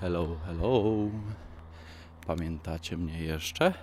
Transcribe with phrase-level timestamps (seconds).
[0.00, 0.82] Hello, hello.
[2.26, 3.74] Pamiętacie mnie jeszcze?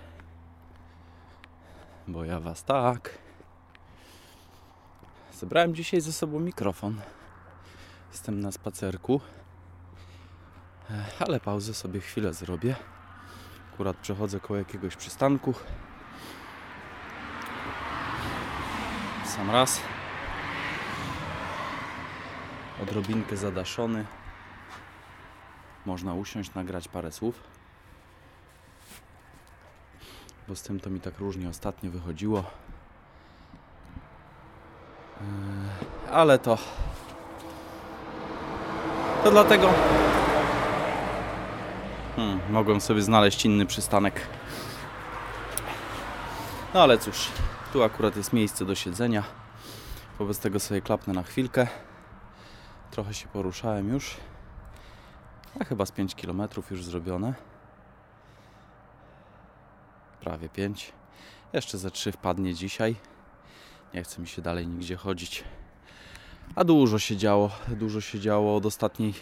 [2.08, 3.18] Bo ja was tak.
[5.32, 7.00] Zebrałem dzisiaj ze sobą mikrofon.
[8.12, 9.20] Jestem na spacerku.
[10.90, 12.76] E, Ale pauzę sobie chwilę zrobię.
[13.74, 15.54] Akurat przechodzę koło jakiegoś przystanku.
[19.24, 19.80] Sam raz.
[22.82, 24.06] Odrobinkę zadaszony.
[25.86, 27.40] Można usiąść, nagrać parę słów.
[30.48, 32.44] Bo z tym to mi tak różnie ostatnio wychodziło.
[35.20, 36.58] Yy, Ale to.
[39.24, 39.72] To dlatego.
[42.16, 44.26] Hmm, mogłem sobie znaleźć inny przystanek.
[46.74, 47.28] No ale cóż,
[47.72, 49.22] tu akurat jest miejsce do siedzenia.
[50.18, 51.66] Wobec tego sobie klapnę na chwilkę.
[52.90, 54.16] Trochę się poruszałem już.
[55.60, 57.34] A chyba z 5 km już zrobione.
[60.20, 60.92] Prawie 5.
[61.52, 62.96] Jeszcze ze 3 wpadnie dzisiaj.
[63.94, 65.44] Nie chce mi się dalej nigdzie chodzić.
[66.54, 67.50] A dużo się działo.
[67.68, 69.14] Dużo się działo od ostatniej.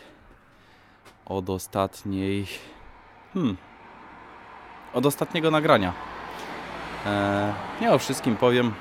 [1.25, 2.47] Od ostatniej.
[3.35, 3.57] Hmm.
[4.92, 5.92] Od ostatniego nagrania.
[7.07, 8.73] Eee, nie o wszystkim powiem.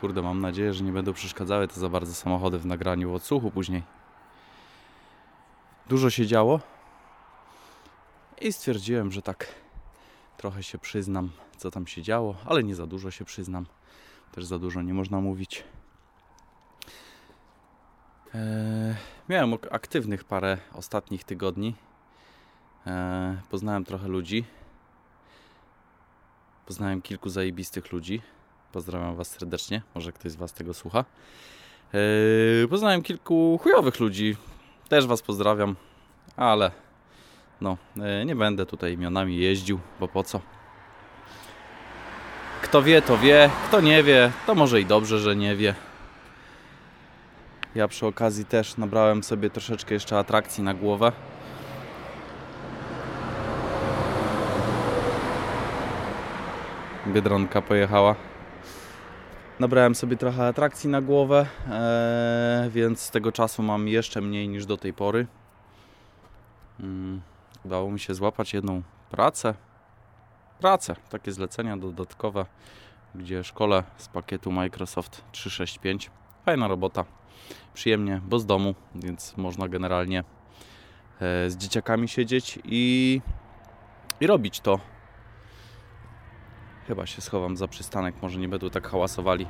[0.00, 3.99] Kurde, mam nadzieję, że nie będą przeszkadzały te za bardzo samochody w nagraniu odsłuchu później.
[5.90, 6.60] Dużo się działo
[8.40, 9.54] i stwierdziłem, że tak
[10.36, 13.66] trochę się przyznam, co tam się działo, ale nie za dużo się przyznam.
[14.32, 15.64] Też za dużo nie można mówić.
[18.34, 18.94] Eee,
[19.28, 21.74] miałem aktywnych parę ostatnich tygodni.
[22.86, 24.44] Eee, poznałem trochę ludzi.
[26.66, 28.22] Poznałem kilku zajebistych ludzi.
[28.72, 29.82] Pozdrawiam Was serdecznie.
[29.94, 31.04] Może ktoś z Was tego słucha.
[31.94, 34.36] Eee, poznałem kilku chujowych ludzi.
[34.90, 35.76] Też Was pozdrawiam.
[36.36, 36.70] Ale
[37.60, 40.40] no, e, nie będę tutaj imionami jeździł, bo po co?
[42.62, 43.50] Kto wie, to wie.
[43.68, 45.74] Kto nie wie, to może i dobrze, że nie wie.
[47.74, 51.12] Ja przy okazji też nabrałem sobie troszeczkę jeszcze atrakcji na głowę.
[57.06, 58.14] Biedronka pojechała.
[59.60, 64.66] Nabrałem sobie trochę atrakcji na głowę, e, więc z tego czasu mam jeszcze mniej niż
[64.66, 65.26] do tej pory.
[66.80, 67.20] Mm,
[67.64, 69.54] Udało mi się złapać jedną pracę.
[70.60, 72.46] Pracę, takie zlecenia dodatkowe,
[73.14, 76.10] gdzie szkole z pakietu Microsoft 365.
[76.44, 77.04] Fajna robota,
[77.74, 83.20] przyjemnie, bo z domu, więc można generalnie e, z dzieciakami siedzieć i,
[84.20, 84.80] i robić to.
[86.90, 89.46] Chyba się schowam za przystanek, może nie będą tak hałasowali.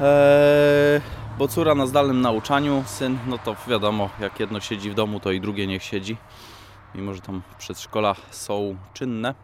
[0.00, 1.00] Eee,
[1.38, 5.30] bo córa na zdalnym nauczaniu, syn, no to wiadomo, jak jedno siedzi w domu, to
[5.32, 6.16] i drugie niech siedzi.
[6.94, 9.34] Mimo, że tam przedszkola są czynne,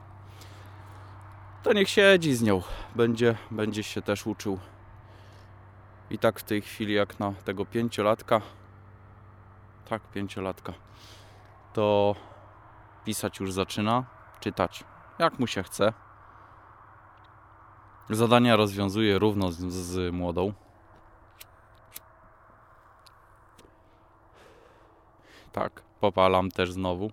[1.62, 2.62] to niech siedzi z nią.
[2.94, 4.58] Będzie, będzie się też uczył.
[6.10, 8.40] I tak w tej chwili, jak na tego pięciolatka,
[9.88, 10.72] tak, pięciolatka,
[11.72, 12.14] to
[13.04, 14.84] pisać już zaczyna, czytać
[15.20, 15.92] jak mu się chce.
[18.10, 20.52] Zadania rozwiązuje równo z, z młodą.
[25.52, 27.10] Tak, popalam też znowu.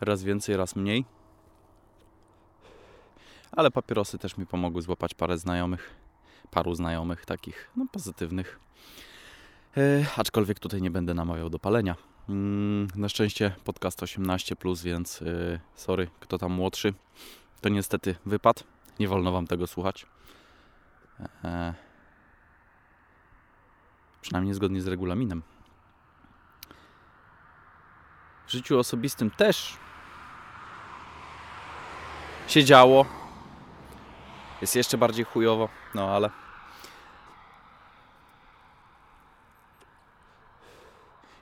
[0.00, 1.04] Raz więcej, raz mniej.
[3.52, 5.94] Ale papierosy też mi pomogły złapać parę znajomych.
[6.50, 8.60] Paru znajomych takich, no pozytywnych.
[9.76, 12.11] E, aczkolwiek tutaj nie będę namawiał do palenia.
[12.28, 16.94] Mm, na szczęście podcast 18, więc e, sorry, kto tam młodszy.
[17.60, 18.64] To niestety wypad.
[19.00, 20.06] Nie wolno wam tego słuchać.
[21.44, 21.74] E,
[24.20, 25.42] przynajmniej zgodnie z regulaminem.
[28.46, 29.76] W życiu osobistym też
[32.48, 33.06] się działo.
[34.60, 36.41] Jest jeszcze bardziej chujowo, no ale.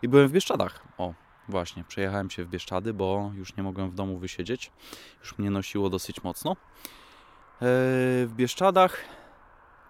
[0.03, 0.83] I byłem w Bieszczadach.
[0.99, 1.15] O,
[1.49, 4.73] właśnie, przejechałem się w Bieszczady, bo już nie mogłem w domu wysiedzieć.
[5.21, 6.51] Już mnie nosiło dosyć mocno.
[6.51, 8.97] Eee, w Bieszczadach,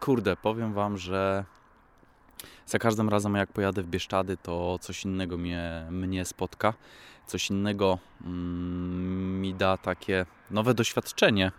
[0.00, 1.44] kurde, powiem Wam, że
[2.66, 6.74] za każdym razem jak pojadę w Bieszczady, to coś innego mnie, mnie spotka.
[7.26, 11.52] Coś innego mm, mi da takie nowe doświadczenie.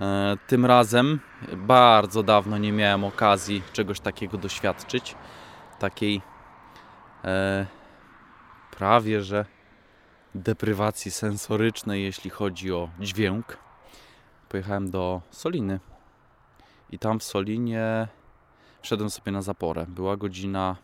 [0.00, 1.20] E, tym razem
[1.56, 5.14] bardzo dawno nie miałem okazji czegoś takiego doświadczyć.
[5.78, 6.22] Takiej
[7.24, 7.66] e,
[8.70, 9.46] prawie że
[10.34, 13.58] deprywacji sensorycznej, jeśli chodzi o dźwięk.
[14.48, 15.80] Pojechałem do Soliny
[16.90, 18.08] i tam w Solinie
[18.84, 19.86] Wszedłem sobie na zaporę.
[19.88, 20.76] Była godzina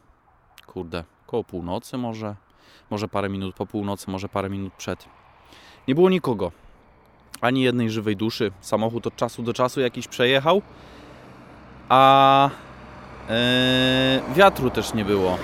[0.67, 2.37] kurde, koło północy może,
[2.91, 5.09] może parę minut po północy, może parę minut przed.
[5.89, 6.53] Nie było nikogo,
[7.41, 8.53] ani jednej żywej duszy.
[8.61, 10.63] Samochód od czasu do czasu jakiś przejechał,
[11.89, 12.51] a
[13.29, 15.39] yy, wiatru też nie było.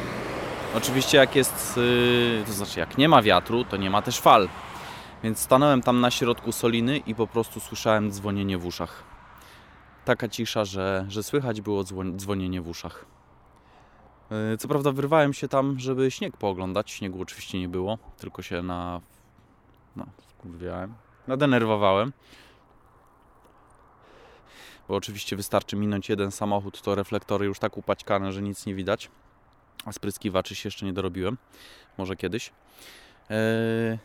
[0.77, 4.49] Oczywiście jak jest, yy, to znaczy jak nie ma wiatru, to nie ma też fal.
[5.23, 9.05] Więc stanąłem tam na środku Soliny i po prostu słyszałem dzwonienie w uszach.
[10.05, 11.85] Taka cisza, że, że słychać było
[12.17, 13.07] dzwonienie w uszach.
[14.31, 16.91] Yy, co prawda wyrwałem się tam, żeby śnieg pooglądać.
[16.91, 19.01] Śniegu oczywiście nie było, tylko się na...
[19.97, 20.95] no, wkurwiałem.
[21.27, 22.13] Nadenerwowałem.
[24.89, 29.11] Bo oczywiście wystarczy minąć jeden samochód, to reflektory już tak upaćkane, że nic nie widać.
[29.85, 31.39] A spryskiwaczy się jeszcze nie dorobiłem.
[31.99, 32.53] Może kiedyś.
[33.31, 33.99] Yy...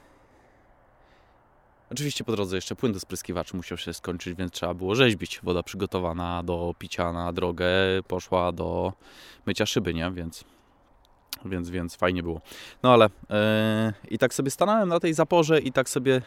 [1.91, 5.39] Oczywiście po drodze jeszcze płyn do spryskiwaczy musiał się skończyć, więc trzeba było rzeźbić.
[5.43, 7.65] Woda przygotowana do picia na drogę
[8.07, 8.93] poszła do
[9.45, 10.11] mycia szyby, nie?
[10.11, 10.43] Więc,
[11.45, 12.41] więc, więc fajnie było.
[12.83, 13.35] No ale yy,
[14.09, 16.21] i tak sobie stanąłem na tej zaporze i tak sobie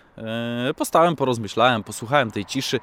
[0.67, 2.81] yy, postałem, porozmyślałem, posłuchałem tej ciszy.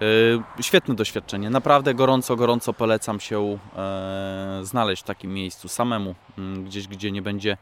[0.00, 1.50] Yy, świetne doświadczenie.
[1.50, 3.58] Naprawdę gorąco, gorąco polecam się
[4.62, 7.56] znaleźć w takim miejscu samemu, mm, gdzieś, gdzie nie będzie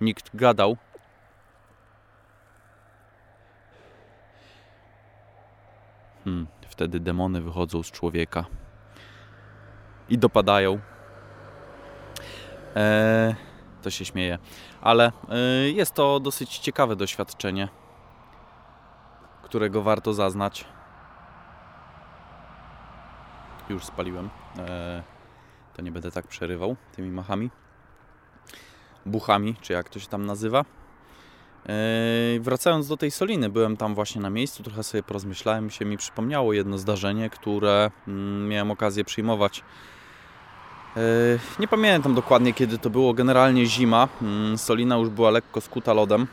[0.00, 0.76] nikt gadał,
[6.26, 8.44] Hmm, wtedy demony wychodzą z człowieka
[10.08, 10.78] i dopadają.
[12.76, 13.34] Eee,
[13.82, 14.38] to się śmieje,
[14.80, 15.38] ale e,
[15.70, 17.68] jest to dosyć ciekawe doświadczenie,
[19.42, 20.64] którego warto zaznać.
[23.68, 24.30] Już spaliłem.
[24.58, 25.02] Eee,
[25.76, 27.50] to nie będę tak przerywał tymi machami.
[29.06, 30.64] Buchami, czy jak to się tam nazywa.
[32.34, 35.96] Yy, wracając do tej Soliny, byłem tam właśnie na miejscu, trochę sobie porozmyślałem, się mi
[35.96, 39.64] przypomniało jedno zdarzenie, które mm, miałem okazję przyjmować.
[40.96, 45.92] Yy, nie pamiętam dokładnie kiedy to było, generalnie zima, mm, Solina już była lekko skuta
[45.92, 46.26] lodem.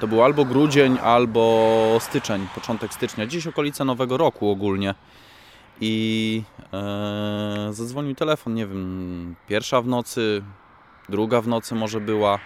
[0.00, 4.94] To był albo grudzień, albo styczeń, początek stycznia, gdzieś okolice Nowego Roku ogólnie.
[5.80, 6.42] I
[6.72, 10.42] e, zadzwonił telefon, nie wiem, pierwsza w nocy,
[11.08, 12.38] druga w nocy może była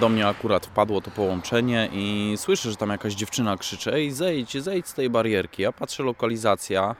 [0.00, 4.62] do mnie akurat wpadło to połączenie i słyszę, że tam jakaś dziewczyna krzyczy Ej, zejdź,
[4.62, 5.62] zejdź z tej barierki.
[5.62, 6.96] Ja patrzę lokalizacja,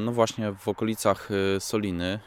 [0.00, 2.20] no właśnie w okolicach e, Soliny.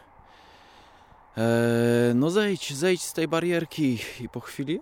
[1.37, 3.99] E, no zejdź, zejdź z tej barierki.
[4.19, 4.79] I po chwili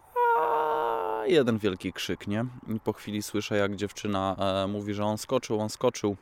[1.25, 2.45] jeden wielki krzyk, nie?
[2.75, 4.35] I po chwili słyszę, jak dziewczyna
[4.67, 6.17] mówi, że on skoczył, on skoczył.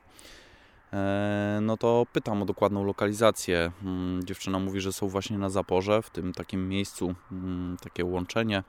[0.93, 3.71] E, no to pytam o dokładną lokalizację.
[3.83, 8.63] Mm, dziewczyna mówi, że są właśnie na zaporze, w tym takim miejscu, mm, takie łączenie.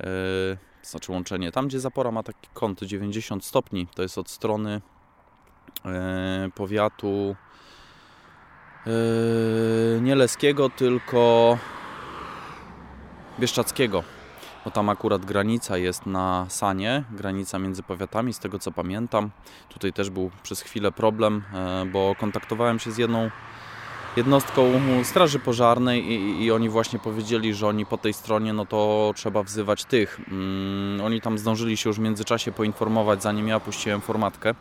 [0.00, 0.06] E,
[0.82, 4.91] znaczy łączenie, tam gdzie zapora ma taki kąt 90 stopni, to jest od strony e,
[6.54, 7.36] powiatu
[10.00, 11.58] nie Leskiego, tylko
[13.40, 14.04] Bieszczackiego
[14.64, 19.30] bo tam akurat granica jest na Sanie, granica między powiatami, z tego co pamiętam.
[19.68, 23.30] Tutaj też był przez chwilę problem, e, bo kontaktowałem się z jedną
[24.16, 29.12] jednostką Straży Pożarnej i, i, oni właśnie powiedzieli, że oni po tej stronie, no to
[29.16, 30.20] trzeba wzywać tych.
[30.28, 34.54] Mm, oni tam zdążyli się już w międzyczasie poinformować, zanim ja puściłem formatkę.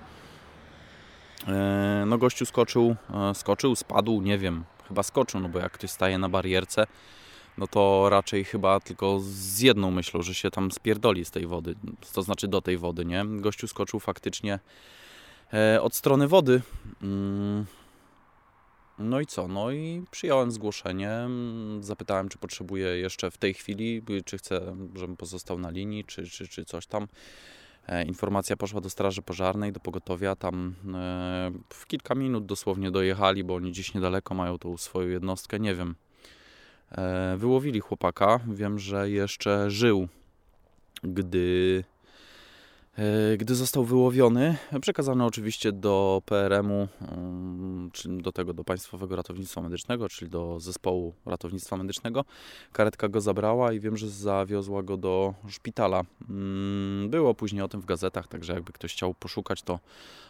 [1.47, 5.89] E, no gościu skoczył, e, skoczył, spadł, nie wiem, chyba skoczył, no bo jak ktoś
[5.89, 6.87] staje na barierce,
[7.57, 11.75] no to raczej chyba tylko z jedną myślą, że się tam spierdoli z tej wody,
[12.13, 13.25] to znaczy do tej wody, nie?
[13.25, 14.59] Gościu skoczył faktycznie
[15.54, 16.61] e, od strony wody.
[17.01, 17.66] Mm.
[18.99, 19.47] No i co?
[19.47, 21.11] No i przyjąłem zgłoszenie,
[21.80, 26.47] zapytałem, czy potrzebuję jeszcze w tej chwili, czy chcę, żebym pozostał na linii, czy, czy,
[26.47, 27.07] czy coś tam.
[27.88, 30.35] E, informacja poszła do Straży Pożarnej, do pogotowia.
[30.35, 35.59] Tam e, w kilka minut dosłownie dojechali, bo oni gdzieś niedaleko mają tą swoją jednostkę.
[35.59, 35.95] Nie wiem,
[36.92, 38.40] E, wyłowili chłopaka.
[38.47, 40.07] Wiem, że jeszcze żył,
[41.04, 41.83] gdy,
[43.38, 44.57] gdy został wyłowiony.
[44.81, 51.14] Przekazano oczywiście do PRM-u, mm, czyli do tego, do Państwowego Ratownictwa Medycznego, czyli do zespołu
[51.26, 52.26] ratownictwa medycznego.
[52.74, 56.02] Karetka go zabrała i wiem, że zawiozła go do szpitala.
[56.30, 59.80] Mm, było później o tym w gazetach, także jakby ktoś chciał poszukać, to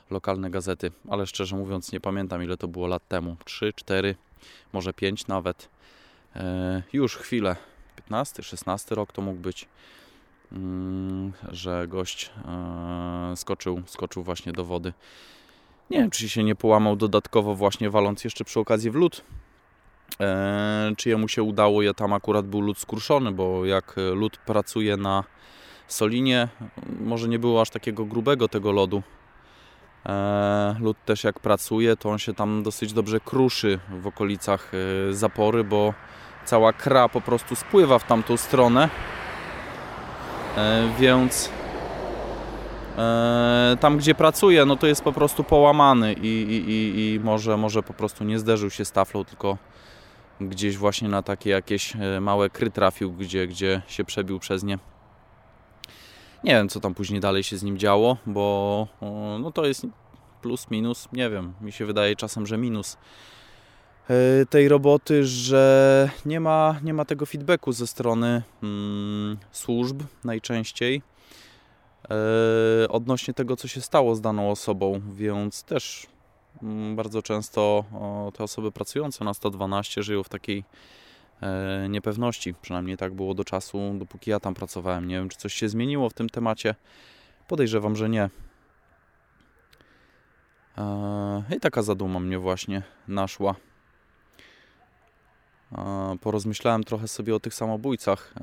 [0.09, 3.35] lokalne gazety, ale szczerze mówiąc nie pamiętam ile to było lat temu.
[3.45, 4.15] 3, 4,
[4.73, 5.69] może 5 nawet.
[6.35, 7.55] E, już chwilę,
[7.95, 9.67] 15, 16 rok to mógł być,
[11.51, 14.93] że gość e, skoczył, skoczył właśnie do wody.
[15.89, 19.23] Nie wiem, czy się nie połamał dodatkowo właśnie waląc jeszcze przy okazji w lód.
[20.19, 24.97] E, czy jemu się udało, ja tam akurat był lód skruszony, bo jak lód pracuje
[24.97, 25.23] na
[25.87, 26.47] solinie,
[26.99, 29.03] może nie było aż takiego grubego tego lodu,
[30.05, 34.71] E, lód też jak pracuje, to on się tam dosyć dobrze kruszy w okolicach
[35.09, 35.93] e, zapory, bo
[36.45, 38.89] cała kra po prostu spływa w tamtą stronę.
[40.57, 41.49] E, więc
[43.79, 47.93] tam gdzie pracuje, no to jest po prostu połamany i, i, i, może, może po
[47.93, 49.57] prostu nie zderzył się z taflą, tylko
[50.41, 54.79] gdzieś właśnie na takie jakieś małe kry trafił, gdzie, gdzie się przebił przez nie.
[56.43, 58.87] Nie wiem, co tam później dalej się z nim działo, bo
[59.39, 59.87] no to jest
[60.41, 62.97] plus, minus, nie wiem, mi się wydaje czasem, że minus e,
[64.49, 71.01] tej roboty, że nie ma, nie ma tego feedbacku ze strony mm, służb najczęściej
[72.09, 76.07] e, odnośnie tego, co się stało z daną osobą, więc też
[76.63, 80.63] mm, bardzo często o, te osoby pracujące na 112 żyją w takiej
[81.41, 82.53] E, niepewności.
[82.61, 85.07] Przynajmniej tak było do czasu, dopóki ja tam pracowałem.
[85.07, 86.75] Nie wiem, czy coś się zmieniło w tym temacie.
[87.47, 88.29] Podejrzewam, że nie.
[90.77, 93.55] E, I taka zaduma mnie właśnie naszła.
[95.77, 98.33] E, porozmyślałem trochę sobie o tych samobójcach.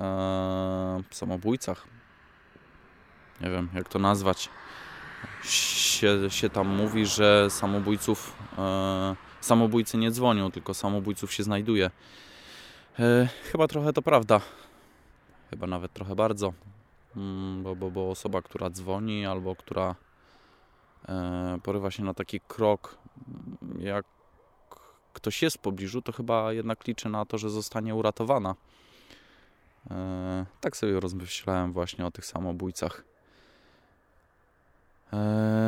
[1.10, 1.86] Samobójcach.
[3.40, 4.48] Nie wiem, jak to nazwać.
[5.42, 8.36] Się, się tam mówi, że samobójców
[9.40, 11.90] samobójcy nie dzwonią, tylko samobójców się znajduje.
[12.98, 14.40] E, chyba trochę to prawda.
[15.50, 16.52] Chyba nawet trochę bardzo.
[17.16, 19.94] Mm, bo, bo, bo osoba, która dzwoni albo która
[21.08, 22.98] e, porywa się na taki krok,
[23.78, 24.04] jak
[25.20, 28.54] ktoś jest w pobliżu, to chyba jednak liczy na to, że zostanie uratowana.
[29.90, 33.04] E, tak sobie rozmyślałem właśnie o tych samobójcach,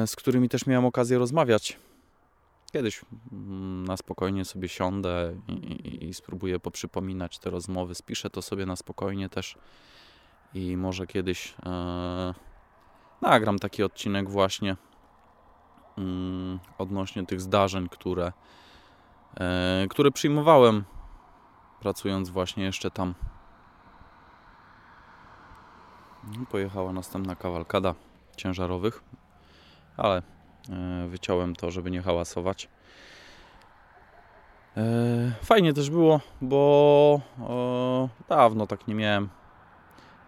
[0.06, 1.78] z którymi też miałem okazję rozmawiać
[2.72, 3.00] Kiedyś
[3.32, 7.94] mm, na spokojnie sobie siądę i, i, i, spróbuję poprzypominać te rozmowy.
[7.94, 9.58] Spiszę to sobie na spokojnie też
[10.54, 12.34] i może kiedyś e,
[13.22, 14.76] nagram taki odcinek właśnie
[15.98, 18.32] mm, odnośnie tych zdarzeń, które,
[19.36, 20.84] e, które przyjmowałem
[21.80, 23.14] pracując właśnie jeszcze tam.
[26.50, 27.94] Pojechała następna kawalkada
[28.36, 29.02] ciężarowych,
[29.96, 30.22] ale
[30.68, 32.68] E, wyciąłem to, żeby nie hałasować.
[34.76, 34.82] E,
[35.42, 37.20] fajnie też było, bo
[38.28, 39.28] dawno tak nie miałem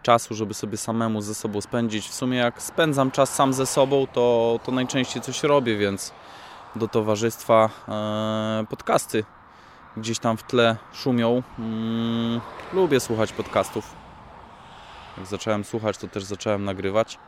[0.03, 2.09] czasu, żeby sobie samemu ze sobą spędzić.
[2.09, 6.13] W sumie jak spędzam czas sam ze sobą, to, to najczęściej coś robię, więc
[6.77, 9.25] do towarzystwa e, podcasty
[9.97, 11.43] gdzieś tam w tle szumią.
[11.59, 12.41] Mm,
[12.73, 13.95] lubię słuchać podcastów.
[15.19, 17.19] Jak zacząłem słuchać, to też zacząłem nagrywać.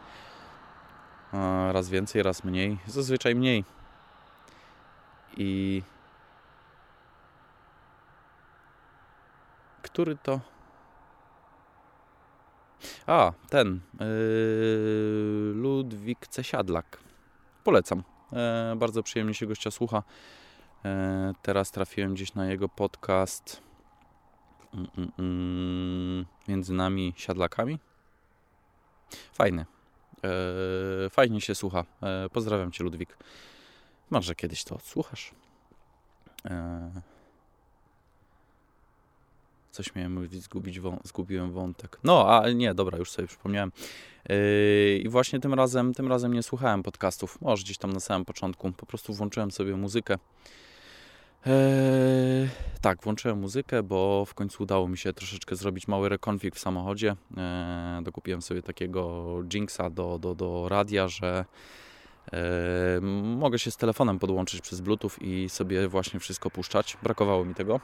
[1.73, 2.79] Raz więcej, raz mniej.
[2.87, 3.65] Zazwyczaj mniej.
[5.37, 5.83] I
[9.83, 10.41] który to?
[13.07, 13.81] A, ten.
[14.01, 16.99] Yy, Ludwik Cesiadlak.
[17.65, 18.14] Polecam.
[18.35, 20.03] E, bardzo przyjemnie się gościa słucha.
[20.85, 23.63] E, teraz trafiłem gdzieś na jego podcast
[24.75, 27.79] mm, mm, mm, między nami siadlakami.
[29.33, 29.67] Fajny.
[30.25, 31.85] E, fajnie się słucha.
[32.33, 33.17] Pozdrawiam Cię, Ludwik.
[34.11, 35.33] Może kiedyś to odsłuchasz.
[39.75, 41.99] Coś miałem mówić, zgubić wą zgubiłem wątek.
[42.05, 43.73] No, a nie, dobra, już sobie przypomniałem.
[44.99, 47.41] I właśnie tym razem, tym razem nie słuchałem podcastów.
[47.41, 48.73] Może gdzieś tam na samym początku.
[48.73, 50.17] Po prostu włączyłem sobie muzykę.
[51.47, 52.49] Eee,
[52.81, 57.17] tak, włączyłem muzykę, bo w końcu udało mi się troszeczkę zrobić mały rekonfig w samochodzie.
[57.37, 61.45] Eee, dokupiłem sobie takiego Jinxa do, do, do radia, że
[62.33, 63.01] eee,
[63.37, 66.97] mogę się z telefonem podłączyć przez Bluetooth i sobie właśnie wszystko puszczać.
[67.03, 67.81] Brakowało mi tego.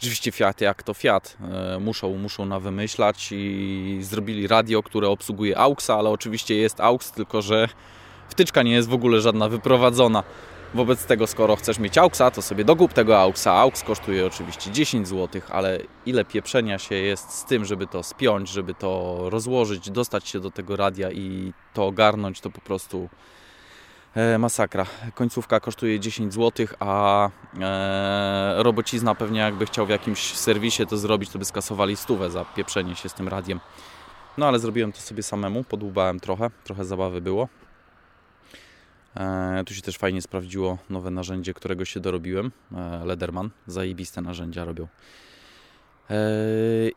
[0.00, 1.36] Oczywiście Fiat jak to Fiat.
[1.40, 7.12] Eee, muszą, muszą na wymyślać i zrobili radio, które obsługuje AUXa, ale oczywiście jest AUX,
[7.12, 7.68] tylko że
[8.28, 10.22] wtyczka nie jest w ogóle żadna wyprowadzona.
[10.74, 13.52] Wobec tego, skoro chcesz mieć AUXa, to sobie dokup tego AUXa.
[13.52, 18.48] AUX kosztuje oczywiście 10 zł, ale ile pieprzenia się jest z tym, żeby to spiąć,
[18.48, 23.49] żeby to rozłożyć, dostać się do tego radia i to ogarnąć, to po prostu e,
[24.38, 24.86] masakra.
[25.14, 31.30] Końcówka kosztuje 10 zł, a e, robocizna pewnie jakby chciał w jakimś serwisie to zrobić,
[31.30, 33.60] to by skasowali stówę za pieprzenie się z tym radiem.
[34.38, 37.48] No ale zrobiłem to sobie samemu, podłubałem trochę, trochę zabawy było.
[39.16, 42.52] E, tu się też fajnie sprawdziło nowe narzędzie, którego się dorobiłem.
[42.76, 43.50] E, Lederman.
[43.66, 44.86] Zajebiste narzędzia robią.
[46.10, 46.14] E,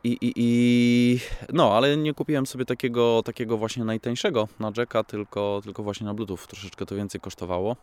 [0.04, 1.20] I, i, i,
[1.54, 6.14] no, ale nie kupiłem sobie takiego, takiego właśnie najtańszego na jacka, tylko, tylko właśnie na
[6.14, 6.48] Bluetooth.
[6.48, 7.76] Troszeczkę to więcej kosztowało.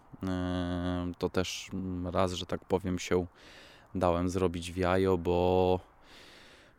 [1.18, 1.70] To też
[2.12, 3.26] raz, że tak powiem, się
[3.94, 5.80] dałem zrobić w jajo, bo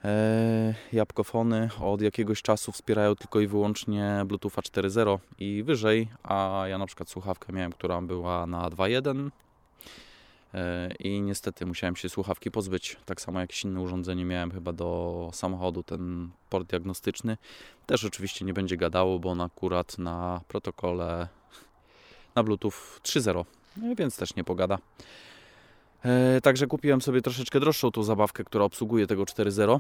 [0.05, 6.77] E, jabłkofony od jakiegoś czasu wspierają tylko i wyłącznie Bluetootha 4.0 i wyżej, a ja
[6.77, 9.31] na przykład słuchawkę miałem, która była na 2.1 e,
[10.99, 12.97] i niestety musiałem się słuchawki pozbyć.
[13.05, 17.37] Tak samo jakieś inne urządzenie miałem chyba do samochodu, ten port diagnostyczny.
[17.85, 21.27] Też oczywiście nie będzie gadało, bo on akurat na protokole
[22.35, 23.45] na Bluetooth 3.0,
[23.83, 24.77] e, więc też nie pogada.
[26.05, 29.79] E, także kupiłem sobie troszeczkę droższą tą zabawkę, która obsługuje tego 4.0.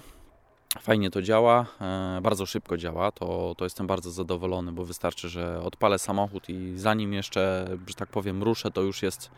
[0.81, 5.61] Fajnie to działa, e, bardzo szybko działa, to, to jestem bardzo zadowolony, bo wystarczy, że
[5.63, 9.31] odpalę samochód i zanim jeszcze, że tak powiem, ruszę, to już jest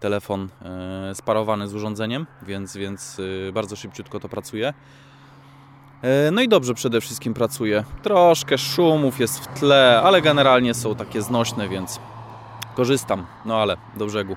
[0.00, 3.20] telefon e, sparowany z urządzeniem, więc, więc
[3.52, 4.74] bardzo szybciutko to pracuje.
[6.32, 7.84] No i dobrze przede wszystkim pracuje.
[8.02, 12.00] Troszkę szumów jest w tle, ale generalnie są takie znośne, więc
[12.74, 13.26] korzystam.
[13.44, 14.36] No ale do brzegu.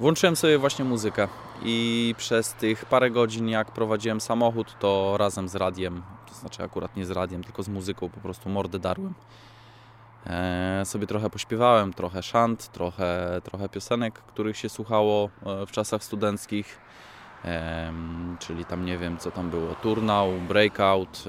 [0.00, 1.28] Włączyłem sobie właśnie muzykę
[1.62, 6.96] i przez tych parę godzin jak prowadziłem samochód, to razem z radiem, to znaczy akurat
[6.96, 9.14] nie z radiem, tylko z muzyką po prostu mordę darłem.
[10.26, 16.04] Eee, sobie trochę pośpiewałem, trochę szant, trochę, trochę piosenek, których się słuchało e, w czasach
[16.04, 16.86] studenckich.
[18.38, 21.24] Czyli tam nie wiem co tam było, turnał, breakout,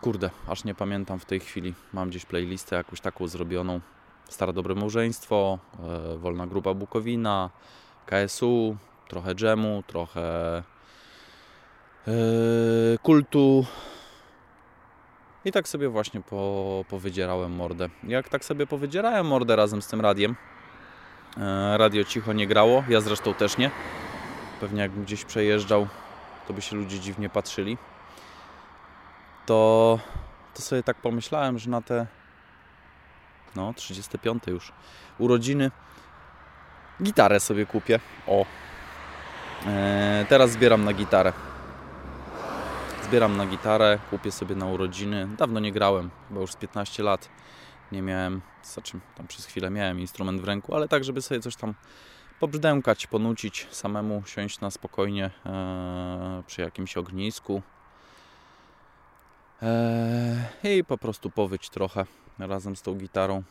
[0.00, 1.74] Kurde, aż nie pamiętam w tej chwili.
[1.92, 3.80] Mam gdzieś playlistę jakąś taką zrobioną.
[4.28, 5.58] Stare Dobre Małżeństwo,
[6.14, 7.50] e, Wolna Grupa Bukowina,
[8.06, 8.76] KSU,
[9.08, 10.56] trochę dżemu, trochę
[12.08, 12.12] e,
[13.02, 13.66] kultu.
[15.44, 17.88] I tak sobie właśnie po, powydzierałem mordę.
[18.04, 20.36] Jak tak sobie powydzierałem mordę razem z tym radiem,
[21.36, 23.70] e, radio cicho nie grało, ja zresztą też nie.
[24.60, 25.88] Pewnie jakbym gdzieś przejeżdżał,
[26.46, 27.78] to by się ludzie dziwnie patrzyli
[29.48, 29.98] to,
[30.54, 32.06] to sobie tak pomyślałem, że na te
[33.56, 34.72] no 35 już
[35.18, 35.70] urodziny
[37.02, 38.00] gitarę sobie kupię.
[38.26, 38.46] O,
[39.66, 41.32] e, teraz zbieram na gitarę.
[43.08, 45.28] Zbieram na gitarę, kupię sobie na urodziny.
[45.38, 47.28] Dawno nie grałem, chyba już z 15 lat.
[47.92, 51.56] Nie miałem, znaczy tam przez chwilę miałem instrument w ręku, ale tak, żeby sobie coś
[51.56, 51.74] tam
[52.40, 57.62] pobrzdękać, ponucić, samemu siąść na spokojnie e, przy jakimś ognisku,
[59.62, 62.06] Eee, i po prostu powyć trochę
[62.38, 63.42] razem z tą gitarą.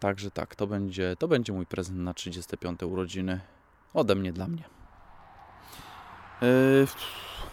[0.00, 3.40] Także tak, to będzie, to będzie mój prezent na 35 urodziny
[3.94, 4.79] ode mnie dla mnie.
[6.42, 6.86] Eee,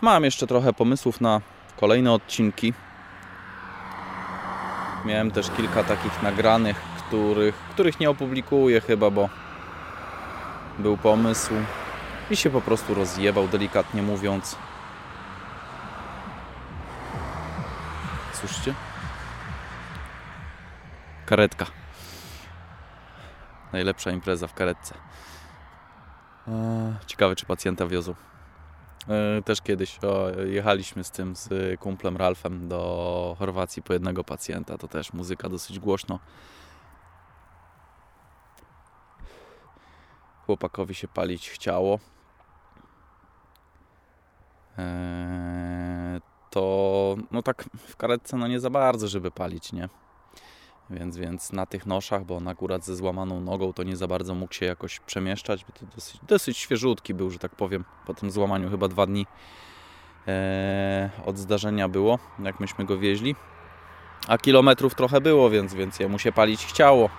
[0.01, 1.41] mam jeszcze trochę pomysłów na
[1.79, 2.73] kolejne odcinki.
[5.05, 9.29] Miałem też kilka takich nagranych, których, których nie opublikuję chyba, bo
[10.79, 11.53] był pomysł
[12.29, 14.55] i się po prostu rozjebał, delikatnie mówiąc.
[18.33, 18.73] Słyszycie?
[21.25, 21.65] Karetka.
[23.73, 24.93] Najlepsza impreza w karetce.
[27.07, 28.15] Ciekawe, czy pacjenta wiozą.
[29.09, 29.99] E, też kiedyś
[30.45, 34.77] jechaliśmy z tym, z kumplem Ralfem do Chorwacji po jednego pacjenta.
[34.77, 36.19] To też muzyka dosyć głośno.
[40.45, 41.99] Chłopakowi się palić chciało.
[44.77, 49.89] Eee, to no tak w karetce no nie za bardzo, żeby palić, nie?
[50.89, 54.35] Więc, więc na tych noszach, bo on akurat ze złamaną nogą to nie za bardzo
[54.35, 58.31] mógł się jakoś przemieszczać, bo to dosyć, dosyć świeżutki był, że tak powiem, po tym
[58.31, 59.25] złamaniu chyba dwa dni
[60.27, 63.35] eee, od zdarzenia było, jak myśmy go wieźli.
[64.27, 67.09] A kilometrów trochę było, więc, więc jemu się palić chciało.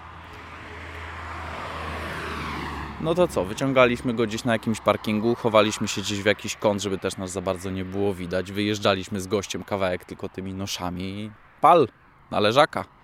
[3.00, 6.82] No to co, wyciągaliśmy go gdzieś na jakimś parkingu, chowaliśmy się gdzieś w jakiś kąt,
[6.82, 8.52] żeby też nas za bardzo nie było widać.
[8.52, 11.88] Wyjeżdżaliśmy z gościem kawałek tylko tymi noszami i pal
[12.30, 12.97] na leżaka.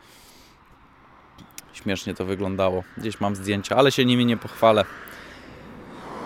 [1.75, 2.83] Śmiesznie to wyglądało.
[2.97, 4.85] Gdzieś mam zdjęcia, ale się nimi nie pochwalę.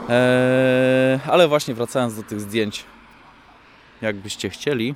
[0.08, 2.84] Eee, ale właśnie wracając do tych zdjęć,
[4.02, 4.94] jakbyście chcieli,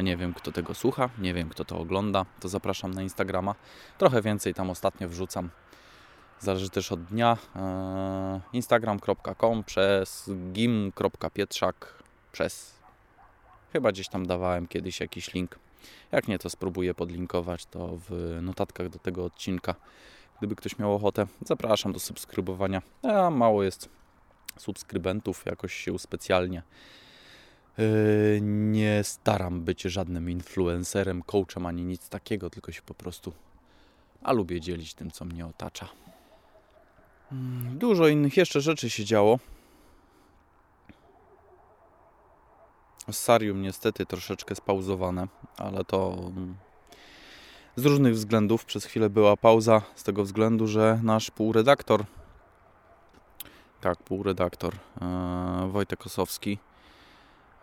[0.00, 3.54] nie wiem kto tego słucha, nie wiem kto to ogląda, to zapraszam na Instagrama.
[3.98, 5.50] Trochę więcej tam ostatnio wrzucam
[6.42, 7.36] Zależy też od dnia.
[7.56, 12.74] E, Instagram.com przez gim.pietrzak przez
[13.72, 15.58] chyba gdzieś tam dawałem kiedyś jakiś link.
[16.12, 19.74] Jak nie, to spróbuję podlinkować to w notatkach do tego odcinka.
[20.38, 22.82] Gdyby ktoś miał ochotę, zapraszam do subskrybowania.
[23.02, 23.88] A mało jest
[24.58, 26.62] subskrybentów, jakoś się specjalnie
[27.78, 27.82] e,
[28.40, 33.32] nie staram być żadnym influencerem, coachem ani nic takiego, tylko się po prostu
[34.22, 35.88] a lubię dzielić tym, co mnie otacza.
[37.32, 39.38] Mm, dużo innych jeszcze rzeczy się działo.
[43.10, 46.18] Sarium niestety troszeczkę spauzowane, ale to
[47.76, 48.64] z różnych względów.
[48.64, 52.04] Przez chwilę była pauza z tego względu, że nasz półredaktor,
[53.80, 56.58] tak, półredaktor e, Wojtek Osowski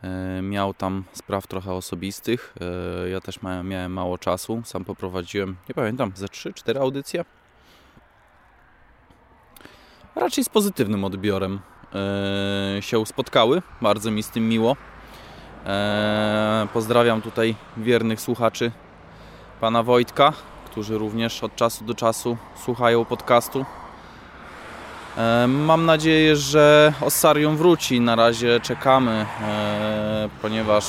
[0.02, 2.56] e, miał tam spraw trochę osobistych.
[3.06, 4.62] E, ja też miałem mało czasu.
[4.65, 7.25] Sam poprowadziłem, nie pamiętam, ze 3-4 audycje.
[10.15, 11.60] Raczej z pozytywnym odbiorem
[12.80, 13.62] się spotkały.
[13.82, 14.75] Bardzo mi z tym miło.
[16.73, 18.71] Pozdrawiam tutaj wiernych słuchaczy
[19.61, 20.33] pana Wojtka,
[20.65, 23.65] którzy również od czasu do czasu słuchają podcastu.
[25.17, 28.01] E, mam nadzieję, że Ossarium wróci.
[28.01, 30.85] Na razie czekamy, e, ponieważ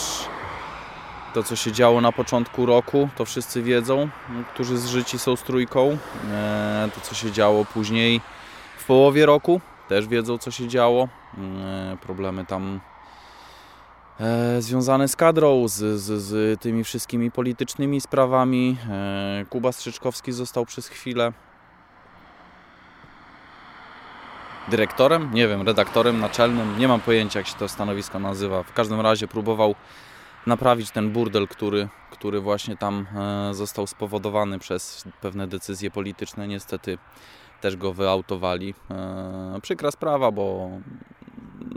[1.34, 4.08] to, co się działo na początku roku, to wszyscy wiedzą,
[4.54, 5.98] którzy zżyci są z trójką.
[6.94, 8.20] To, co się działo później
[8.78, 11.08] w połowie roku, też wiedzą, co się działo.
[12.00, 12.80] Problemy tam
[14.20, 18.76] e, związane z kadrą, z, z, z, tymi wszystkimi politycznymi sprawami.
[18.90, 21.32] E, Kuba Strzyczkowski został przez chwilę
[24.68, 28.62] dyrektorem, nie wiem, redaktorem naczelnym, nie mam pojęcia jak się to stanowisko nazywa.
[28.62, 29.74] W każdym razie próbował
[30.46, 33.06] naprawić ten burdel, który, który właśnie tam
[33.50, 36.48] e, został spowodowany przez pewne decyzje polityczne.
[36.48, 36.98] Niestety
[37.60, 38.74] też go wyautowali.
[39.62, 40.70] Przykra sprawa, bo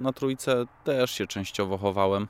[0.02, 2.28] na trójce też się częściowo chowałem.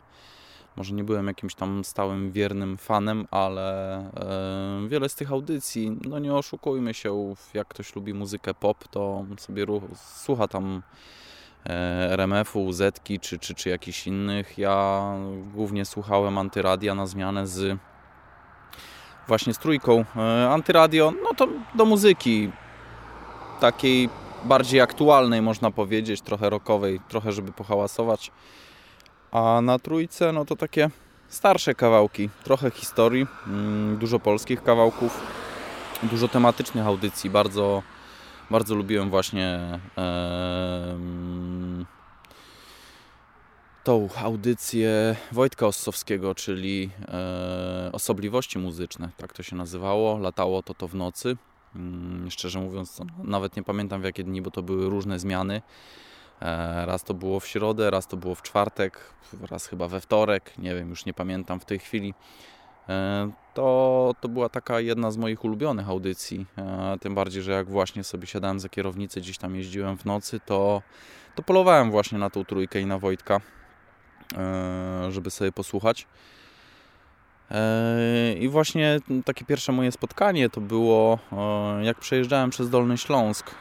[0.76, 6.20] Może nie byłem jakimś tam stałym, wiernym fanem, ale e, wiele z tych audycji, no
[6.20, 10.82] nie oszukujmy się, jak ktoś lubi muzykę pop, to sobie ruch, słucha tam
[11.66, 11.70] e,
[12.12, 14.58] RMF-u, Zetki czy, czy, czy jakichś innych.
[14.58, 15.04] Ja
[15.54, 17.80] głównie słuchałem antyradia na zmianę z
[19.28, 20.06] właśnie z trójką.
[20.16, 22.52] E, antyradio, no to do muzyki
[23.60, 24.10] takiej
[24.46, 28.32] bardziej aktualnej, można powiedzieć, trochę rockowej, trochę żeby pohałasować.
[29.32, 30.90] A na trójce, no to takie
[31.28, 35.22] starsze kawałki, trochę historii, mm, dużo polskich kawałków,
[36.04, 37.30] dużo tematycznych audycji.
[37.30, 37.84] Bardzo,
[38.52, 40.98] bardzo lubiłem właśnie e,
[43.84, 50.18] tą audycję Wojtka Ossowskiego, czyli e, Osobliwości muzyczne, tak to się nazywało.
[50.18, 51.38] Latało to to w nocy.
[51.76, 55.62] Mm, szczerze mówiąc, nawet nie pamiętam w jakie dni, bo to były różne zmiany.
[56.42, 59.00] E, raz to było w środę, raz to było w czwartek,
[59.52, 62.14] raz chyba we wtorek, nie wiem, już nie pamiętam w tej chwili.
[62.90, 66.46] E, to, to była taka jedna z moich ulubionych audycji.
[66.58, 70.40] E, tym bardziej, że jak właśnie sobie siadałem za kierownicę, gdzieś tam jeździłem w nocy,
[70.46, 70.82] to,
[71.36, 73.42] to polowałem właśnie na tą trójkę i na Wojtka,
[75.10, 76.08] żeby sobie posłuchać.
[78.40, 81.20] I właśnie takie pierwsze moje spotkanie to było,
[81.82, 83.52] jak przejeżdżałem przez Dolny Śląsk.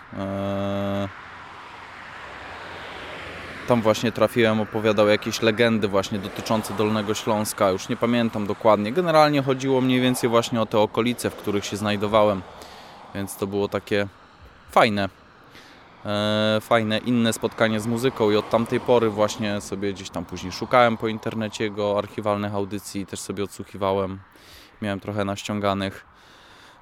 [3.69, 7.71] Tam właśnie trafiłem, opowiadał jakieś legendy właśnie dotyczące Dolnego Śląska.
[7.71, 8.93] Już nie pamiętam dokładnie.
[8.93, 12.43] Generalnie chodziło mniej więcej właśnie o te okolice, w których się znajdowałem.
[13.15, 14.07] Więc to było takie
[14.71, 15.09] fajne.
[16.05, 20.53] E, fajne, inne spotkanie z muzyką i od tamtej pory właśnie sobie gdzieś tam później
[20.53, 24.21] szukałem po internecie jego archiwalnych audycji, też sobie odsłuchiwałem.
[24.83, 26.07] Miałem trochę naściąganych.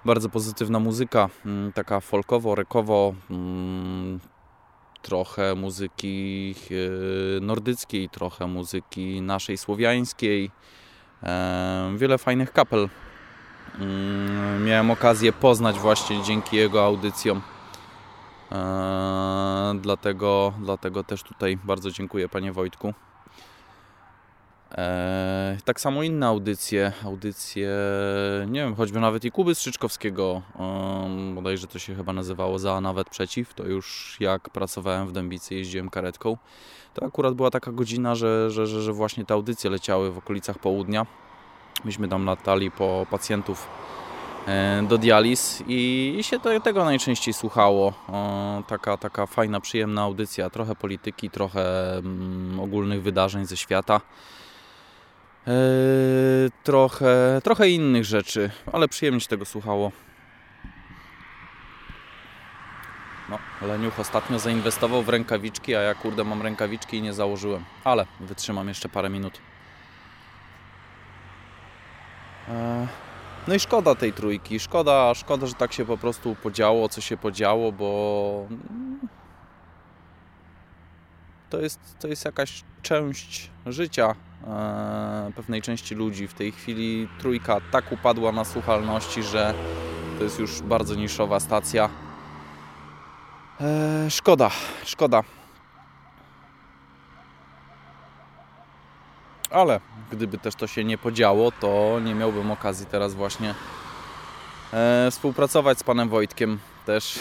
[0.04, 4.20] Bardzo pozytywna muzyka, mm, taka folkowo, rekowo, mm,
[5.02, 10.50] trochę muzyki e, nordyckiej, trochę muzyki naszej słowiańskiej.
[11.22, 12.88] E, wiele fajnych kapel
[13.78, 17.42] mm, miałem okazję poznać właśnie dzięki jego audycjom.
[18.52, 22.94] E, dlatego, dlatego też tutaj bardzo dziękuję Panie Wojtku.
[24.72, 27.70] E, tak samo inne audycje, audycje,
[28.46, 33.10] nie wiem, choćby nawet i Kuby Strzyczkowskiego, um, bodajże to się chyba nazywało za, nawet
[33.10, 36.36] przeciw, to już jak pracowałem w Dębicy, jeździłem karetką,
[36.94, 40.58] to akurat była taka godzina, że, że, że, że właśnie te audycje leciały w okolicach
[40.58, 41.06] południa.
[41.84, 43.68] Myśmy tam latali po pacjentów
[44.88, 47.92] do dializ i, się tego najczęściej słuchało.
[48.66, 54.00] Taka, taka fajna, przyjemna audycja, trochę polityki, trochę mm, ogólnych wydarzeń ze świata.
[55.46, 59.92] Eee, trochę, trochę innych rzeczy, ale przyjemnie się tego słuchało.
[63.28, 67.64] No, Leniuch ostatnio zainwestował w rękawiczki, a ja kurde mam rękawiczki i nie założyłem.
[67.84, 69.40] Ale wytrzymam jeszcze parę minut.
[72.48, 72.86] Eee,
[73.48, 74.60] no i szkoda tej trójki.
[74.60, 78.46] Szkoda, szkoda, że tak się po prostu podziało, co się podziało, bo
[81.50, 84.14] to jest, to jest jakaś część życia
[84.46, 86.28] e, pewnej części ludzi.
[86.28, 89.54] W tej chwili trójka tak upadła na słuchalności, że
[90.18, 91.88] to jest już bardzo niszowa stacja.
[93.60, 94.50] E, szkoda,
[94.84, 95.39] szkoda.
[99.50, 99.80] Ale
[100.12, 103.54] gdyby też to się nie podziało, to nie miałbym okazji teraz właśnie
[104.72, 107.20] e, współpracować z panem Wojtkiem też.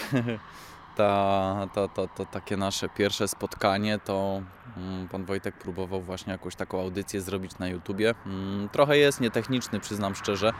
[0.96, 4.42] ta, to, to, to takie nasze pierwsze spotkanie, to
[4.76, 8.14] mm, pan Wojtek próbował właśnie jakąś taką audycję zrobić na YouTubie.
[8.26, 10.52] Mm, trochę jest nietechniczny, przyznam szczerze,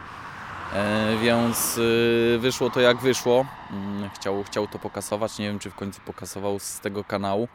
[0.74, 3.46] e, więc y, wyszło to jak wyszło.
[3.70, 7.48] Mm, chciał, chciał to pokasować, nie wiem czy w końcu pokasował z tego kanału.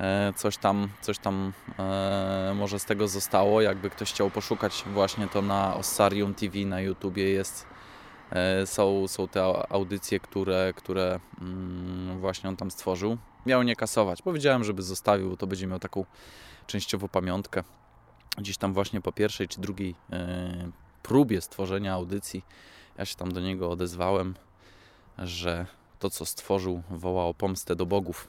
[0.00, 3.60] E, coś tam, coś tam e, może z tego zostało.
[3.60, 7.66] Jakby ktoś chciał poszukać właśnie to na Ossarium TV na YouTubie jest
[8.30, 13.18] E, są, są te audycje, które, które mm, właśnie on tam stworzył.
[13.46, 14.22] Miał nie kasować.
[14.22, 16.04] Powiedziałem, żeby zostawił, bo to będzie miał taką
[16.66, 17.62] częściowo pamiątkę.
[18.38, 19.94] Gdzieś tam właśnie po pierwszej czy drugiej
[21.02, 22.44] próbie stworzenia audycji
[22.98, 24.34] ja się tam do niego odezwałem,
[25.18, 25.66] że
[25.98, 28.28] to, co stworzył, wołało pomstę do bogów.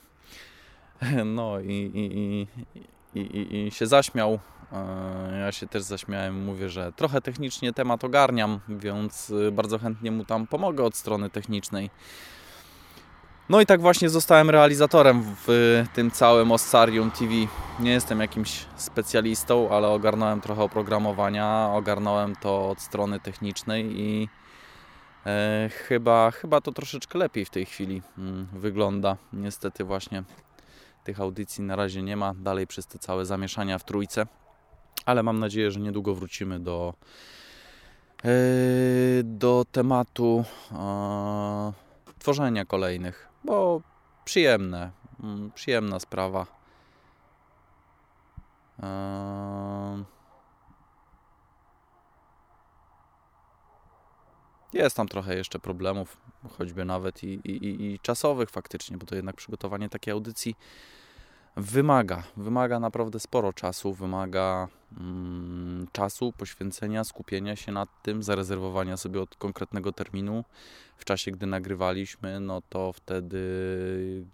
[1.25, 2.47] No i, i,
[3.15, 4.39] i, i, i się zaśmiał,
[4.73, 10.11] E, ja się też zaśmiałem, mówię, że trochę technicznie temat ogarniam, więc y, bardzo chętnie
[10.11, 11.89] mu tam pomogę od strony technicznej.
[13.49, 17.33] No i tak właśnie zostałem realizatorem w tym całym Ossarium TV.
[17.79, 24.29] Nie jestem jakimś specjalistą, ale ogarnąłem trochę oprogramowania, ogarnąłem to od strony technicznej i
[25.25, 29.17] e, chyba, chyba to troszeczkę lepiej w tej chwili mm, wygląda.
[29.33, 30.23] Niestety właśnie
[31.03, 34.27] tych audycji na razie nie ma, dalej przez te całe zamieszania w trójce
[35.09, 36.93] ale mam nadzieję, że niedługo wrócimy do,
[38.23, 38.29] e,
[39.23, 41.73] do tematu e,
[42.19, 43.81] tworzenia kolejnych, bo
[44.25, 44.91] przyjemne,
[45.23, 46.45] mm, przyjemna sprawa.
[48.83, 50.03] E,
[54.73, 56.17] jest tam trochę jeszcze problemów,
[56.57, 60.55] choćby nawet i, i, i czasowych faktycznie, bo to jednak przygotowanie takiej audycji
[61.57, 69.21] wymaga, wymaga naprawdę sporo czasu, wymaga mm, czasu, poświęcenia, skupienia się nad tym, zarezerwowania sobie
[69.21, 70.43] od konkretnego terminu.
[70.97, 73.39] W czasie, gdy nagrywaliśmy, no to wtedy,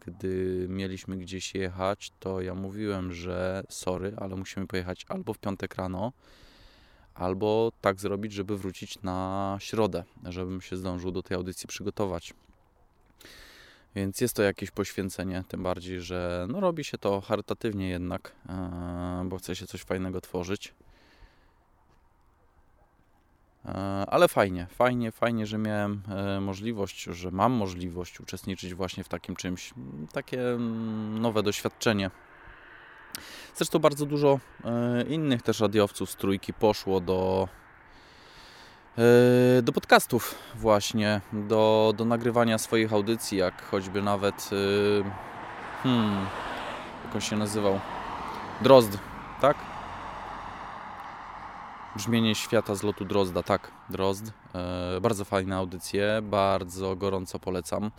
[0.06, 5.76] gdy mieliśmy gdzieś jechać, to ja mówiłem, że sorry, ale musimy pojechać albo w piątek
[5.76, 6.12] rano,
[7.16, 12.34] albo tak zrobić, żeby wrócić na środę, żebym się zdążył do tej audycji przygotować.
[13.96, 19.26] Więc jest to jakieś poświęcenie, tym bardziej, że no, robi się to charytatywnie jednak, e,
[19.26, 20.74] bo chce się coś fajnego tworzyć.
[23.66, 23.72] E,
[24.08, 29.36] ale fajnie, fajnie, fajnie, że miałem e, możliwość, że mam możliwość uczestniczyć właśnie w takim
[29.36, 29.74] czymś,
[30.12, 32.12] takie mm, nowe doświadczenie.
[33.56, 34.40] Zresztą bardzo dużo
[35.08, 37.48] innych też radiowców z trójki poszło do
[38.98, 46.26] E, do podcastów właśnie, do, do nagrywania swoich audycji, jak choćby nawet e, hmm,
[47.06, 47.80] jak on się nazywał?
[48.62, 48.98] Drozd,
[49.42, 49.58] tak?
[51.96, 54.32] Brzmienie świata z lotu Drozda, tak, Drozd.
[54.56, 57.92] E, bardzo fajne audycje, bardzo gorąco polecam.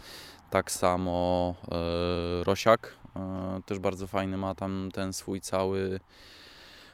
[0.51, 3.06] Tak samo e, Rosiak, e,
[3.67, 6.01] też bardzo fajny ma tam ten swój cały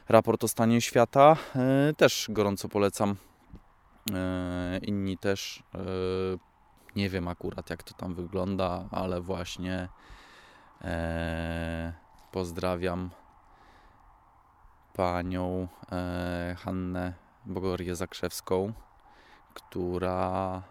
[0.09, 1.35] raport o stanie świata.
[1.55, 3.15] E, też gorąco polecam.
[4.13, 5.79] E, inni też e,
[6.95, 9.89] nie wiem akurat jak to tam wygląda, ale właśnie
[12.31, 13.09] pozdrawiam
[14.93, 15.67] panią
[16.57, 17.13] Hannę
[17.45, 18.73] Bogorię Zakrzewską,
[19.53, 20.61] która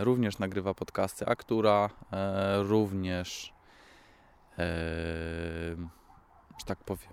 [0.00, 1.90] również nagrywa podcasty, a która
[2.58, 3.52] również,
[6.58, 7.12] że tak powiem,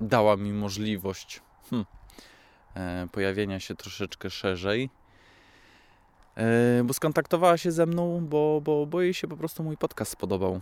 [0.00, 1.86] dała mi możliwość hmm,
[2.78, 4.90] E, pojawienia się troszeczkę szerzej.
[6.36, 10.12] E, bo skontaktowała się ze mną, bo, bo, bo jej się po prostu mój podcast
[10.12, 10.60] spodobał.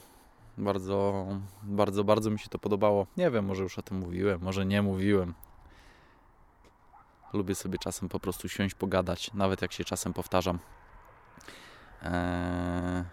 [0.58, 1.26] Bardzo,
[1.62, 3.06] bardzo, bardzo mi się to podobało.
[3.16, 5.34] Nie wiem, może już o tym mówiłem, może nie mówiłem.
[7.32, 10.58] Lubię sobie czasem po prostu siąść, pogadać, nawet jak się czasem powtarzam.
[12.02, 13.04] Eee,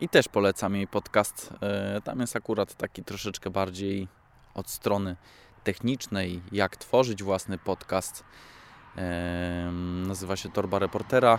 [0.00, 1.54] I też polecam jej podcast.
[1.62, 4.08] Eee, tam jest akurat taki troszeczkę bardziej
[4.54, 5.16] od strony
[5.64, 8.24] technicznej, jak tworzyć własny podcast.
[10.06, 11.38] Nazywa się Torba Reportera.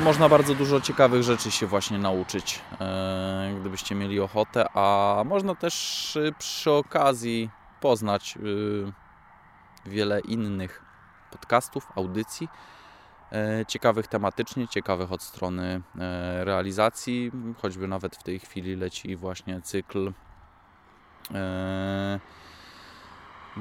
[0.00, 2.60] Można bardzo dużo ciekawych rzeczy się właśnie nauczyć,
[3.60, 8.92] gdybyście mieli ochotę, a można też y, przy okazji poznać y,
[9.86, 10.82] wiele innych
[11.30, 12.75] podcastów, audycji, e,
[13.68, 17.30] ciekawych tematycznie, ciekawych od strony e, realizacji,
[17.62, 20.12] choćby nawet w tej chwili leci właśnie cykl
[21.34, 22.20] E,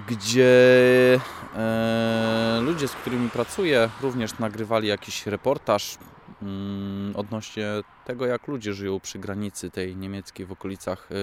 [0.08, 1.20] gdzie
[1.56, 5.98] e, ludzie, z którymi pracuję, również nagrywali jakiś reportaż
[6.42, 7.68] mm, odnośnie
[8.06, 11.16] tego, jak ludzie żyją przy granicy tej niemieckiej w okolicach e,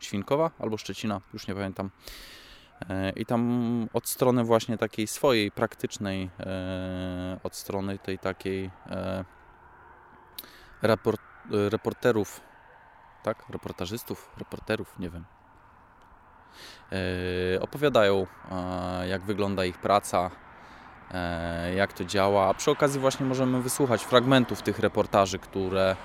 [0.00, 1.90] Świnkowa albo Szczecina, już nie pamiętam.
[2.88, 9.24] E, I tam od strony właśnie takiej swojej, praktycznej, e, od strony tej takiej e,
[10.82, 12.40] raport, reporterów,
[13.22, 13.44] tak?
[13.50, 15.24] Reportażystów, reporterów, nie wiem.
[17.60, 18.26] Opowiadają,
[19.08, 20.30] jak wygląda ich praca,
[21.76, 22.48] jak to działa.
[22.48, 25.96] A przy okazji właśnie możemy wysłuchać fragmentów tych reportaży, które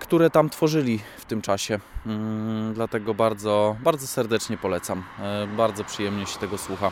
[0.00, 1.80] które tam tworzyli w tym czasie.
[2.06, 5.04] Mm, dlatego bardzo, bardzo serdecznie polecam.
[5.18, 6.90] E, bardzo przyjemnie się tego słucha.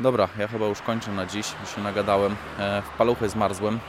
[0.00, 2.36] Dobra, ja chyba już kończę na dziś, już się nagadałem.
[2.58, 3.80] E, w paluchy zmarzłem.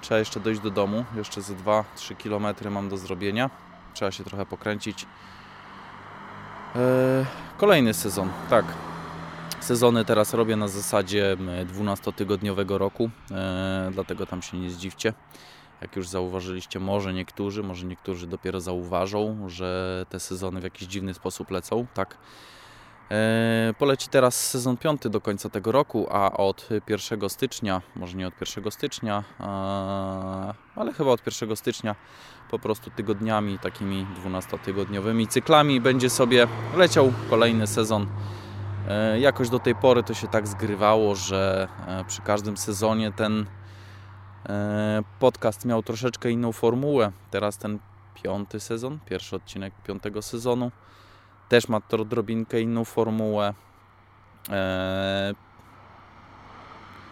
[0.00, 1.04] Trzeba jeszcze dojść do domu.
[1.16, 1.82] Jeszcze ze 2-3
[2.22, 3.50] km mam do zrobienia.
[3.94, 5.06] Trzeba się trochę pokręcić.
[7.58, 8.64] Kolejny sezon, tak.
[9.60, 11.36] Sezony teraz robię na zasadzie
[11.74, 15.12] 12-tygodniowego roku, e, dlatego tam się nie zdziwcie.
[15.80, 21.14] Jak już zauważyliście, może niektórzy, może niektórzy dopiero zauważą, że te sezony w jakiś dziwny
[21.14, 22.16] sposób lecą, tak.
[23.10, 28.28] E, poleci teraz sezon piąty do końca tego roku, a od 1 stycznia, może nie
[28.28, 29.24] od 1 stycznia,
[30.76, 31.94] ale chyba od 1 stycznia
[32.50, 36.46] po prostu tygodniami, takimi 12-tygodniowymi cyklami będzie sobie
[36.76, 38.06] leciał kolejny sezon
[39.18, 43.46] jakoś do tej pory to się tak zgrywało, że e, przy każdym sezonie ten
[44.48, 47.12] e, podcast miał troszeczkę inną formułę.
[47.30, 47.78] Teraz ten
[48.22, 50.70] piąty sezon, pierwszy odcinek piątego sezonu,
[51.48, 53.54] też ma to inną formułę.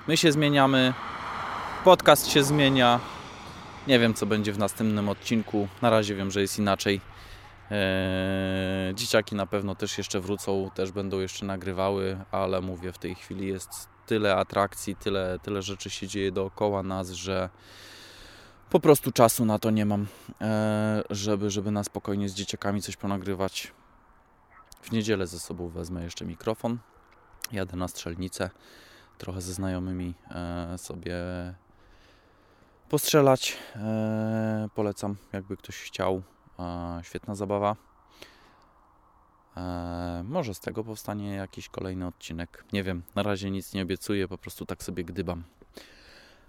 [0.08, 0.94] My się zmieniamy,
[1.84, 3.00] podcast się zmienia.
[3.86, 5.68] Nie wiem, co będzie w następnym odcinku.
[5.82, 7.00] Na razie wiem, że jest inaczej.
[7.70, 13.14] Eee, dzieciaki na pewno też jeszcze wrócą, też będą jeszcze nagrywały, ale mówię, w tej
[13.14, 17.50] chwili jest tyle atrakcji, tyle, tyle rzeczy się dzieje dookoła nas, że
[18.70, 20.06] po prostu czasu na to nie mam,
[20.40, 23.72] eee, żeby, żeby na spokojnie z dzieciakami coś ponagrywać.
[24.82, 26.78] W niedzielę ze sobą wezmę jeszcze mikrofon,
[27.52, 28.50] jadę na strzelnicę,
[29.18, 31.14] trochę ze znajomymi eee, sobie
[32.88, 33.56] postrzelać.
[34.74, 36.22] Polecam, jakby ktoś chciał.
[37.02, 37.76] Świetna zabawa.
[39.56, 42.64] E, może z tego powstanie jakiś kolejny odcinek.
[42.72, 45.44] Nie wiem, na razie nic nie obiecuję, po prostu tak sobie gdybam.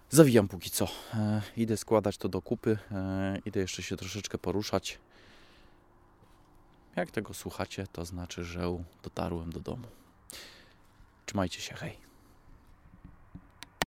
[0.10, 0.88] Zawijam póki co.
[1.14, 5.00] E, idę składać to do kupy, e, idę jeszcze się troszeczkę poruszać.
[6.96, 9.88] Jak tego słuchacie, to znaczy, że dotarłem do domu.
[11.26, 12.09] Trzymajcie się, hej.